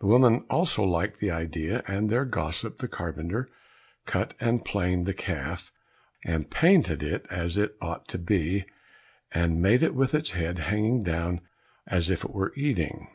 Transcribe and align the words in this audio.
The 0.00 0.06
woman 0.06 0.46
also 0.48 0.82
liked 0.84 1.20
the 1.20 1.30
idea, 1.30 1.84
and 1.86 2.08
their 2.08 2.24
gossip 2.24 2.78
the 2.78 2.88
carpenter 2.88 3.46
cut 4.06 4.32
and 4.40 4.64
planed 4.64 5.04
the 5.04 5.12
calf, 5.12 5.70
and 6.24 6.50
painted 6.50 7.02
it 7.02 7.26
as 7.28 7.58
it 7.58 7.76
ought 7.78 8.08
to 8.08 8.16
be, 8.18 8.64
and 9.30 9.60
made 9.60 9.82
it 9.82 9.94
with 9.94 10.14
its 10.14 10.30
head 10.30 10.60
hanging 10.60 11.02
down 11.02 11.42
as 11.86 12.08
if 12.08 12.24
it 12.24 12.32
were 12.32 12.54
eating. 12.56 13.06